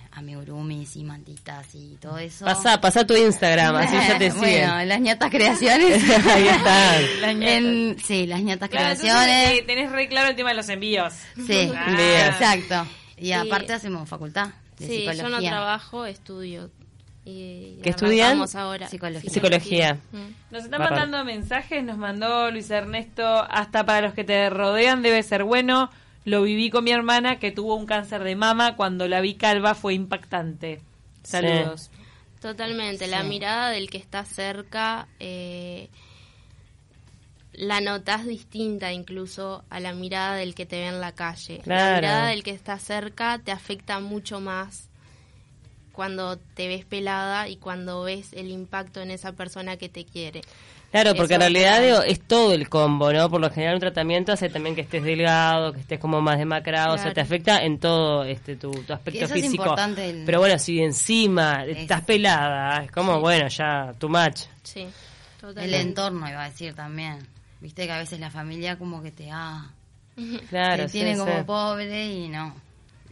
y 0.96 1.04
mantitas 1.04 1.66
y 1.74 1.96
todo 2.00 2.18
eso. 2.18 2.44
Pasá, 2.44 2.80
pasá 2.80 3.06
tu 3.06 3.14
Instagram, 3.16 3.76
así 3.76 3.94
ya 3.96 4.18
te 4.18 4.30
siguen. 4.32 4.68
Bueno, 4.68 4.84
las 4.84 5.00
ñatas 5.00 5.30
creaciones. 5.30 6.02
Ahí 6.26 6.48
están. 6.48 7.02
Las 7.20 7.34
ñatas. 7.36 7.54
En- 7.56 7.96
sí, 8.04 8.26
las 8.26 8.40
ñatas 8.42 8.68
Claro, 8.68 8.86
entonces, 8.92 9.10
creaciones. 9.12 9.58
eh, 9.58 9.64
tenés 9.66 9.92
re 9.92 10.08
claro 10.08 10.28
el 10.30 10.36
tema 10.36 10.50
de 10.50 10.56
los 10.56 10.68
envíos. 10.68 11.12
Sí, 11.46 11.70
Ah. 11.76 12.26
Exacto. 12.28 12.86
Y 13.16 13.32
aparte 13.32 13.72
hacemos 13.72 14.08
facultad 14.08 14.48
de 14.78 14.86
Sí, 14.86 15.04
yo 15.16 15.28
no 15.28 15.40
trabajo, 15.40 16.06
estudio. 16.06 16.70
Y 17.24 17.78
¿Qué 17.84 17.90
estudian? 17.90 18.42
ahora. 18.56 18.88
Psicología. 18.88 19.30
Psicología. 19.30 19.98
Mm. 20.10 20.52
Nos 20.52 20.64
están 20.64 20.80
mandando 20.80 21.24
mensajes, 21.24 21.84
nos 21.84 21.96
mandó 21.96 22.50
Luis 22.50 22.68
Ernesto, 22.68 23.24
hasta 23.48 23.86
para 23.86 24.00
los 24.00 24.12
que 24.14 24.24
te 24.24 24.50
rodean 24.50 25.02
debe 25.02 25.22
ser 25.22 25.44
bueno. 25.44 25.88
Lo 26.24 26.42
viví 26.42 26.70
con 26.70 26.84
mi 26.84 26.92
hermana 26.92 27.38
que 27.38 27.50
tuvo 27.50 27.74
un 27.74 27.86
cáncer 27.86 28.22
de 28.22 28.36
mama, 28.36 28.76
cuando 28.76 29.08
la 29.08 29.20
vi 29.20 29.34
calva 29.34 29.74
fue 29.74 29.94
impactante. 29.94 30.80
Saludos. 31.24 31.90
Totalmente, 32.40 33.06
la 33.06 33.22
mirada 33.22 33.70
del 33.70 33.88
que 33.90 33.98
está 33.98 34.24
cerca 34.24 35.06
eh, 35.20 35.88
la 37.52 37.80
notas 37.80 38.26
distinta 38.26 38.92
incluso 38.92 39.64
a 39.70 39.78
la 39.78 39.92
mirada 39.92 40.36
del 40.36 40.54
que 40.54 40.66
te 40.66 40.76
ve 40.80 40.86
en 40.88 41.00
la 41.00 41.12
calle. 41.12 41.58
La 41.58 41.62
Claro. 41.64 41.96
mirada 41.96 42.26
del 42.28 42.42
que 42.42 42.50
está 42.50 42.78
cerca 42.78 43.40
te 43.44 43.52
afecta 43.52 44.00
mucho 44.00 44.40
más 44.40 44.88
cuando 45.92 46.38
te 46.38 46.68
ves 46.68 46.84
pelada 46.84 47.48
y 47.48 47.56
cuando 47.56 48.02
ves 48.02 48.32
el 48.32 48.50
impacto 48.50 49.00
en 49.00 49.10
esa 49.10 49.32
persona 49.32 49.76
que 49.76 49.88
te 49.88 50.04
quiere. 50.04 50.40
Claro, 50.92 51.14
porque 51.14 51.34
en 51.34 51.40
realidad 51.40 51.78
claro. 51.78 51.84
digo, 51.86 52.02
es 52.02 52.20
todo 52.20 52.52
el 52.52 52.68
combo, 52.68 53.12
¿no? 53.12 53.28
Por 53.30 53.40
lo 53.40 53.50
general 53.50 53.74
un 53.74 53.80
tratamiento 53.80 54.30
hace 54.32 54.48
también 54.50 54.74
que 54.74 54.82
estés 54.82 55.02
delgado, 55.02 55.72
que 55.72 55.80
estés 55.80 55.98
como 55.98 56.20
más 56.20 56.38
demacrado, 56.38 56.90
o 56.94 56.96
sea, 56.96 57.04
Claro. 57.04 57.14
te 57.14 57.20
afecta 57.22 57.62
en 57.64 57.78
todo 57.78 58.24
este 58.24 58.56
tu, 58.56 58.70
tu 58.70 58.92
aspecto 58.92 59.24
Eso 59.24 59.34
es 59.34 59.40
físico. 59.42 59.64
importante, 59.64 60.08
el- 60.10 60.24
Pero 60.26 60.38
bueno, 60.40 60.58
si 60.58 60.80
encima 60.82 61.64
Es- 61.64 61.78
estás 61.78 62.02
pelada, 62.02 62.84
es 62.84 62.90
como, 62.92 63.18
bueno, 63.20 63.48
ya, 63.48 63.94
tu 63.98 64.08
match. 64.10 64.42
Sí, 64.62 64.80
El 64.82 64.90
totalmente. 65.40 65.80
entorno, 65.80 66.28
iba 66.28 66.44
a 66.44 66.50
decir 66.50 66.74
también. 66.74 67.18
Viste 67.60 67.86
que 67.86 67.92
a 67.92 67.98
veces 67.98 68.20
la 68.20 68.30
familia 68.30 68.76
como 68.76 69.02
que 69.02 69.10
te, 69.12 69.30
ah, 69.32 69.70
Claro, 70.50 70.82
te 70.84 70.88
sí, 70.90 70.98
tiene 70.98 71.14
sí. 71.14 71.20
como 71.20 71.46
pobre 71.46 72.06
y 72.06 72.28
no. 72.28 72.54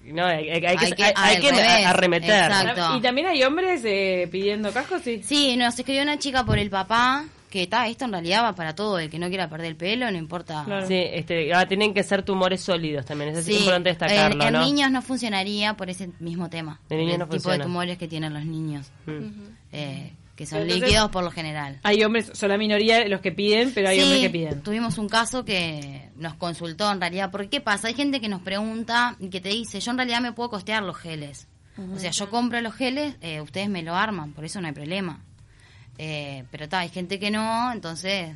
No, 0.04 0.26
hay, 0.26 0.50
hay- 0.50 0.64
hay 0.66 0.76
que, 0.76 0.84
Hay 0.86 0.92
que- 0.92 1.04
hay- 1.04 1.12
hay 1.16 1.36
al 1.36 1.40
que 1.42 1.50
revés, 1.50 1.86
arremeter. 1.86 2.30
exacto. 2.50 2.96
Y 2.96 3.00
también 3.00 3.26
hay 3.28 3.42
hombres 3.42 3.80
eh, 3.84 4.28
pidiendo 4.30 4.70
cascos, 4.72 5.02
sí. 5.02 5.22
Sí, 5.24 5.56
nos 5.56 5.78
escribió 5.78 6.02
una 6.02 6.18
chica 6.18 6.44
por 6.44 6.58
el 6.58 6.68
papá, 6.70 7.24
que 7.50 7.64
está, 7.64 7.88
esto 7.88 8.04
en 8.04 8.12
realidad 8.12 8.44
va 8.44 8.54
para 8.54 8.74
todo, 8.74 8.98
el 8.98 9.10
que 9.10 9.18
no 9.18 9.28
quiera 9.28 9.48
perder 9.50 9.66
el 9.66 9.76
pelo, 9.76 10.10
no 10.10 10.16
importa. 10.16 10.62
Claro. 10.64 10.86
Sí, 10.86 10.94
este, 10.96 11.52
ah, 11.52 11.66
tienen 11.66 11.92
que 11.92 12.02
ser 12.04 12.22
tumores 12.22 12.60
sólidos 12.62 13.04
también, 13.04 13.30
eso 13.30 13.40
es 13.40 13.46
Sí, 13.46 13.56
importante 13.56 13.88
destacarlo, 13.90 14.40
en, 14.42 14.48
en 14.48 14.52
¿no? 14.54 14.64
niños 14.64 14.90
no 14.90 15.02
funcionaría 15.02 15.74
por 15.76 15.90
ese 15.90 16.10
mismo 16.20 16.48
tema. 16.48 16.80
En 16.88 16.98
niños 16.98 17.14
el 17.14 17.18
no 17.18 17.24
tipo 17.26 17.34
funciona. 17.34 17.58
de 17.58 17.64
tumores 17.64 17.98
que 17.98 18.08
tienen 18.08 18.32
los 18.32 18.44
niños, 18.46 18.90
Mm. 19.06 19.28
eh, 19.72 20.12
que 20.36 20.46
son 20.46 20.60
Entonces- 20.62 20.82
líquidos 20.88 21.10
por 21.10 21.22
lo 21.24 21.30
general. 21.30 21.80
Hay 21.82 22.02
hombres, 22.02 22.30
son 22.32 22.48
la 22.48 22.56
minoría 22.56 23.06
los 23.08 23.20
que 23.20 23.30
piden, 23.32 23.72
pero 23.74 23.88
hay 23.90 23.96
Sí, 23.98 24.02
hombres 24.04 24.20
que 24.22 24.30
piden. 24.30 24.62
tuvimos 24.62 24.96
un 24.96 25.08
caso 25.08 25.44
que 25.44 26.08
nos 26.16 26.34
consultó 26.34 26.90
en 26.90 26.98
realidad, 27.00 27.30
porque 27.30 27.48
¿qué 27.48 27.60
pasa? 27.60 27.88
Hay 27.88 27.94
gente 27.94 28.20
que 28.22 28.28
nos 28.28 28.40
pregunta 28.40 29.16
y 29.20 29.28
que 29.28 29.40
te 29.40 29.50
dice, 29.50 29.80
yo 29.80 29.90
en 29.90 29.98
realidad 29.98 30.20
me 30.22 30.32
puedo 30.32 30.48
costear 30.50 30.82
los 30.82 30.96
geles. 30.96 31.46
O 31.94 31.98
sea, 31.98 32.10
yo 32.10 32.28
compro 32.30 32.60
los 32.60 32.74
geles, 32.74 33.16
eh, 33.22 33.40
ustedes 33.40 33.68
me 33.70 33.82
lo 33.82 33.94
arman, 33.94 34.32
por 34.32 34.44
eso 34.44 34.60
no 34.60 34.66
hay 34.66 34.74
problema. 34.74 35.20
Eh, 36.02 36.44
pero 36.50 36.64
está, 36.64 36.78
hay 36.78 36.88
gente 36.88 37.18
que 37.18 37.30
no, 37.30 37.70
entonces 37.72 38.34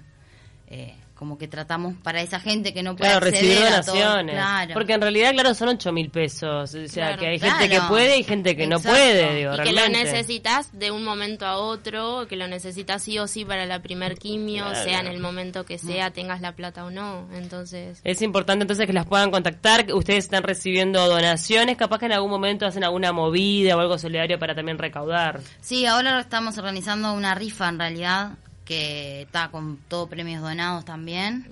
eh, 0.67 0.95
como 1.15 1.39
que 1.39 1.47
tratamos 1.47 1.95
para 2.03 2.21
esa 2.23 2.41
gente 2.41 2.75
que 2.75 2.83
no 2.83 2.97
puede 2.97 3.11
Claro, 3.13 3.27
recibir 3.27 3.59
donaciones. 3.61 4.35
Claro. 4.35 4.75
Porque 4.75 4.95
en 4.95 5.01
realidad, 5.01 5.33
claro, 5.33 5.55
son 5.55 5.69
8 5.69 5.93
mil 5.93 6.11
pesos. 6.11 6.75
O 6.75 6.89
sea, 6.89 7.07
Claro. 7.07 7.19
que 7.21 7.27
hay 7.29 7.39
gente 7.39 7.69
que 7.69 7.81
puede 7.83 8.19
y 8.19 8.25
gente 8.25 8.57
que 8.57 8.67
no 8.67 8.77
Exacto. 8.77 8.99
puede, 8.99 9.35
digo, 9.37 9.55
Y 9.55 9.57
que 9.59 9.73
lo 9.73 9.79
realmente. 9.79 10.05
necesitas 10.13 10.77
de 10.77 10.91
un 10.91 11.05
momento 11.05 11.47
a 11.47 11.57
otro, 11.59 12.27
que 12.29 12.35
lo 12.37 12.49
necesitas 12.49 13.03
sí 13.03 13.19
o 13.19 13.29
sí 13.29 13.45
para 13.45 13.65
la 13.65 13.81
primer 13.81 14.19
quimio, 14.19 14.65
sea 14.75 15.01
en 15.01 15.07
el 15.07 15.21
momento 15.21 15.65
que 15.65 15.79
sea, 15.79 16.11
tengas 16.11 16.41
la 16.41 16.53
plata 16.53 16.85
o 16.85 16.91
no. 16.91 17.29
Entonces, 17.35 18.01
Es 18.03 18.21
importante 18.21 18.63
entonces 18.65 18.87
que 18.87 18.93
las 18.93 19.07
puedan 19.07 19.31
contactar. 19.31 19.87
Ustedes 19.95 20.25
están 20.25 20.43
recibiendo 20.43 21.07
donaciones, 21.09 21.77
capaz 21.77 21.99
que 22.01 22.07
en 22.07 22.13
algún 22.13 22.31
momento 22.31 22.67
hacen 22.67 22.83
alguna 22.85 23.13
movida 23.13 23.77
o 23.77 23.81
algo 23.81 23.99
solidario 23.99 24.39
para 24.39 24.55
también 24.55 24.79
recaudar. 24.79 25.41
Sí, 25.61 25.87
ahora 25.87 26.19
estamos 26.21 26.59
organizando 26.59 27.13
una 27.13 27.35
rifa 27.35 27.69
en 27.69 27.79
realidad 27.79 28.31
que 28.65 29.23
está 29.23 29.49
con 29.49 29.79
todo 29.89 30.09
premios 30.09 30.43
donados 30.43 30.85
también. 30.85 31.47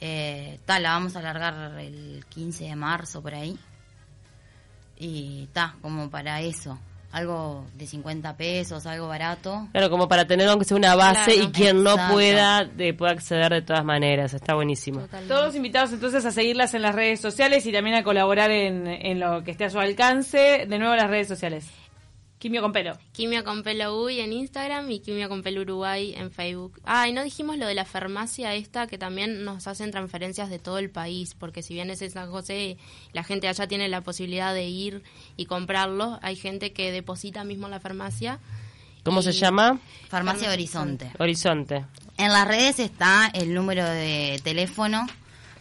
Eh, 0.00 0.58
ta, 0.66 0.78
la 0.80 0.90
vamos 0.90 1.16
a 1.16 1.20
alargar 1.20 1.80
el 1.80 2.24
15 2.28 2.64
de 2.64 2.76
marzo 2.76 3.22
por 3.22 3.34
ahí. 3.34 3.58
Y 4.98 5.44
está, 5.44 5.76
como 5.80 6.10
para 6.10 6.40
eso. 6.40 6.78
Algo 7.12 7.64
de 7.74 7.86
50 7.86 8.36
pesos, 8.36 8.86
algo 8.86 9.06
barato. 9.06 9.68
Claro, 9.70 9.88
como 9.88 10.08
para 10.08 10.26
tener 10.26 10.48
aunque 10.48 10.64
sea 10.64 10.76
una 10.76 10.96
base 10.96 11.32
Claro, 11.32 11.48
y 11.48 11.52
quien 11.52 11.84
no 11.84 11.96
pueda, 12.10 12.64
de, 12.64 12.92
pueda 12.92 13.12
acceder 13.12 13.52
de 13.52 13.62
todas 13.62 13.84
maneras. 13.84 14.34
Está 14.34 14.54
buenísimo. 14.54 15.00
Totalmente. 15.00 15.32
Todos 15.32 15.54
invitados 15.54 15.92
entonces 15.92 16.24
a 16.24 16.32
seguirlas 16.32 16.74
en 16.74 16.82
las 16.82 16.94
redes 16.94 17.20
sociales 17.20 17.64
y 17.66 17.72
también 17.72 17.96
a 17.96 18.02
colaborar 18.02 18.50
en, 18.50 18.88
en 18.88 19.20
lo 19.20 19.44
que 19.44 19.52
esté 19.52 19.64
a 19.64 19.70
su 19.70 19.78
alcance. 19.78 20.66
De 20.68 20.78
nuevo 20.78 20.94
las 20.96 21.08
redes 21.08 21.28
sociales. 21.28 21.70
Quimio 22.44 22.60
con 22.60 22.72
pelo. 22.72 22.98
Quimio 23.12 23.42
con 23.42 23.62
pelo 23.62 23.98
Uy 24.02 24.20
en 24.20 24.30
Instagram 24.34 24.90
y 24.90 25.00
Quimio 25.00 25.30
con 25.30 25.42
pelo 25.42 25.62
Uruguay 25.62 26.12
en 26.14 26.30
Facebook. 26.30 26.78
Ah, 26.84 27.08
y 27.08 27.12
no 27.14 27.24
dijimos 27.24 27.56
lo 27.56 27.66
de 27.66 27.74
la 27.74 27.86
farmacia 27.86 28.52
esta 28.52 28.86
que 28.86 28.98
también 28.98 29.46
nos 29.46 29.66
hacen 29.66 29.90
transferencias 29.90 30.50
de 30.50 30.58
todo 30.58 30.76
el 30.76 30.90
país, 30.90 31.34
porque 31.34 31.62
si 31.62 31.72
bien 31.72 31.88
es 31.88 32.02
en 32.02 32.10
San 32.10 32.30
José, 32.30 32.76
la 33.14 33.24
gente 33.24 33.48
allá 33.48 33.66
tiene 33.66 33.88
la 33.88 34.02
posibilidad 34.02 34.52
de 34.52 34.66
ir 34.66 35.02
y 35.38 35.46
comprarlo, 35.46 36.18
hay 36.20 36.36
gente 36.36 36.74
que 36.74 36.92
deposita 36.92 37.44
mismo 37.44 37.66
en 37.66 37.70
la 37.70 37.80
farmacia. 37.80 38.40
¿Cómo 39.04 39.22
se 39.22 39.32
llama? 39.32 39.80
Farmacia 40.10 40.50
Horizonte. 40.50 41.12
Horizonte. 41.18 41.86
En 42.18 42.30
las 42.30 42.46
redes 42.46 42.78
está 42.78 43.30
el 43.32 43.54
número 43.54 43.86
de 43.86 44.38
teléfono 44.44 45.06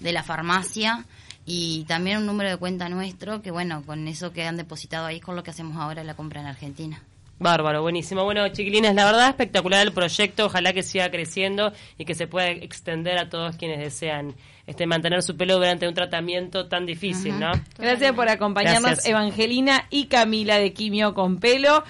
de 0.01 0.11
la 0.11 0.21
farmacia 0.21 1.05
y 1.45 1.83
también 1.85 2.17
un 2.17 2.25
número 2.25 2.49
de 2.49 2.57
cuenta 2.57 2.89
nuestro, 2.89 3.41
que 3.41 3.51
bueno, 3.51 3.83
con 3.85 4.07
eso 4.07 4.31
que 4.31 4.45
han 4.45 4.57
depositado 4.57 5.05
ahí 5.05 5.17
es 5.17 5.21
con 5.21 5.35
lo 5.35 5.43
que 5.43 5.51
hacemos 5.51 5.77
ahora 5.77 6.03
la 6.03 6.15
compra 6.15 6.41
en 6.41 6.47
Argentina. 6.47 7.01
Bárbaro, 7.39 7.81
buenísimo. 7.81 8.23
Bueno, 8.23 8.47
chiquilines, 8.49 8.95
la 8.95 9.05
verdad 9.05 9.29
espectacular 9.29 9.85
el 9.85 9.91
proyecto. 9.91 10.45
Ojalá 10.45 10.71
que 10.71 10.81
siga 10.81 11.11
creciendo 11.11 11.73
y 11.97 12.05
que 12.05 12.15
se 12.15 12.27
pueda 12.27 12.49
extender 12.49 13.17
a 13.17 13.27
todos 13.27 13.57
quienes 13.57 13.79
desean 13.79 14.33
este 14.65 14.85
mantener 14.87 15.21
su 15.23 15.35
pelo 15.35 15.55
durante 15.55 15.87
un 15.87 15.93
tratamiento 15.93 16.67
tan 16.67 16.85
difícil, 16.85 17.37
¿no? 17.37 17.51
Gracias 17.77 18.13
por 18.13 18.29
acompañarnos, 18.29 18.83
Gracias. 18.83 19.07
Evangelina 19.07 19.87
y 19.89 20.05
Camila 20.05 20.57
de 20.57 20.71
Quimio 20.71 21.13
con 21.13 21.39
pelo. 21.39 21.83